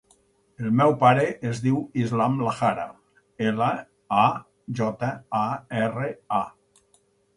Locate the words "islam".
2.05-2.39